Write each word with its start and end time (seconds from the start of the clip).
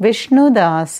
Vishnudas 0.00 0.98